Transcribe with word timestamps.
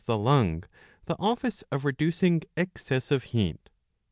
t 0.01 0.03
^y^^ 0.05 0.05
the 0.07 0.17
lung 0.17 0.63
the 1.05 1.15
office 1.19 1.63
of 1.71 1.85
reducing 1.85 2.41
excess 2.57 3.11
of 3.11 3.21
heat. 3.25 3.69